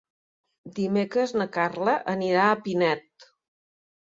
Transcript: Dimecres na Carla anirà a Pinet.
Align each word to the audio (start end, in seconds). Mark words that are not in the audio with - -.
Dimecres 0.77 1.33
na 1.41 1.47
Carla 1.57 1.95
anirà 2.15 2.47
a 2.49 2.59
Pinet. 2.65 3.29